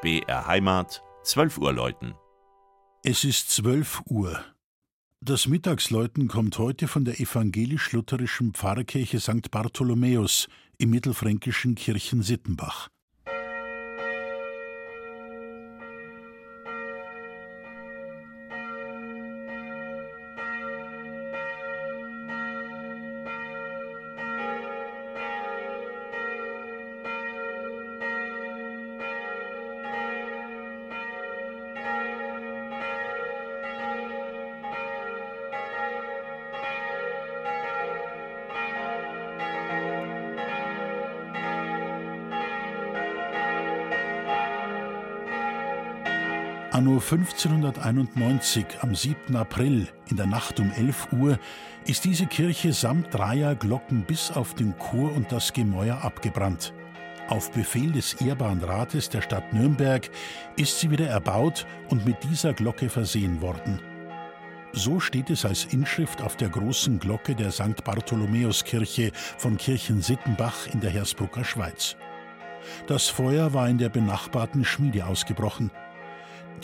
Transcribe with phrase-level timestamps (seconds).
[0.00, 2.14] BR Heimat, 12 Uhr läuten.
[3.02, 4.44] Es ist 12 Uhr.
[5.20, 9.50] Das Mittagsläuten kommt heute von der evangelisch-lutherischen Pfarrkirche St.
[9.50, 10.46] Bartholomäus
[10.78, 12.90] im mittelfränkischen Kirchensittenbach.
[46.70, 49.34] Anno 1591 am 7.
[49.36, 51.38] April in der Nacht um 11 Uhr
[51.86, 56.74] ist diese Kirche samt dreier Glocken bis auf den Chor und das Gemäuer abgebrannt.
[57.28, 60.10] Auf Befehl des ehrbaren Rates der Stadt Nürnberg
[60.56, 63.80] ist sie wieder erbaut und mit dieser Glocke versehen worden.
[64.74, 67.82] So steht es als Inschrift auf der großen Glocke der St.
[67.82, 71.96] Bartholomäuskirche von Kirchensittenbach in der Hersbrucker Schweiz.
[72.86, 75.70] Das Feuer war in der benachbarten Schmiede ausgebrochen.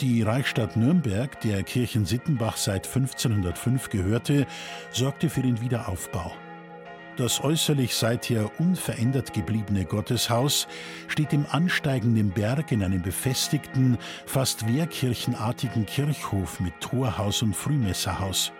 [0.01, 4.45] Die Reichsstadt Nürnberg, der Kirchensittenbach seit 1505 gehörte,
[4.91, 6.33] sorgte für den Wiederaufbau.
[7.15, 10.67] Das äußerlich seither unverändert gebliebene Gotteshaus
[11.07, 18.51] steht im ansteigenden Berg in einem befestigten, fast wehrkirchenartigen Kirchhof mit Torhaus und Frühmesserhaus.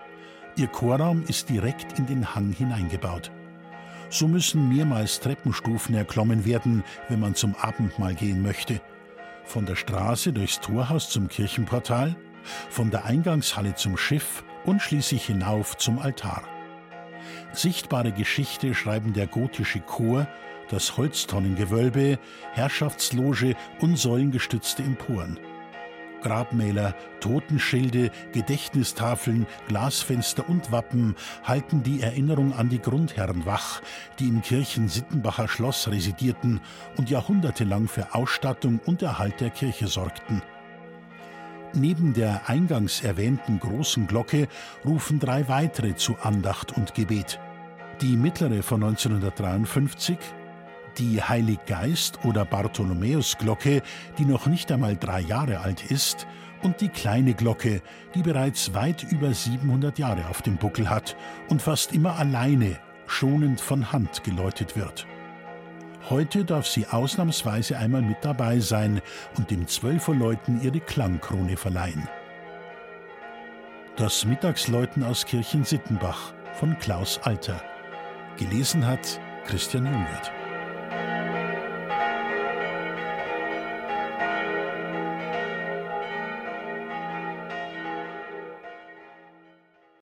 [0.56, 3.30] Ihr Chorraum ist direkt in den Hang hineingebaut.
[4.08, 8.80] So müssen mehrmals Treppenstufen erklommen werden, wenn man zum Abendmahl gehen möchte–
[9.46, 12.16] von der Straße durchs Torhaus zum Kirchenportal,
[12.68, 16.42] von der Eingangshalle zum Schiff und schließlich hinauf zum Altar.
[17.52, 20.28] Sichtbare Geschichte schreiben der gotische Chor,
[20.68, 22.18] das Holztonnengewölbe,
[22.52, 25.38] Herrschaftsloge und säulengestützte Emporen.
[26.26, 31.14] Grabmäler, Totenschilde, Gedächtnistafeln, Glasfenster und Wappen
[31.44, 33.80] halten die Erinnerung an die Grundherren wach,
[34.18, 36.60] die im Kirchen-Sittenbacher Schloss residierten
[36.96, 40.42] und jahrhundertelang für Ausstattung und Erhalt der Kirche sorgten.
[41.74, 44.48] Neben der eingangs erwähnten großen Glocke
[44.84, 47.38] rufen drei weitere zu Andacht und Gebet.
[48.00, 50.18] Die mittlere von 1953,
[50.98, 53.82] die Heiliggeist- oder Bartholomäusglocke,
[54.18, 56.26] die noch nicht einmal drei Jahre alt ist,
[56.62, 57.82] und die kleine Glocke,
[58.14, 61.16] die bereits weit über 700 Jahre auf dem Buckel hat
[61.48, 65.06] und fast immer alleine, schonend von Hand geläutet wird.
[66.08, 69.00] Heute darf sie ausnahmsweise einmal mit dabei sein
[69.36, 72.08] und dem Zwölferläuten ihre Klangkrone verleihen.
[73.96, 77.60] Das Mittagsläuten aus Kirchen Sittenbach von Klaus Alter.
[78.36, 80.45] Gelesen hat Christian Jungwirth.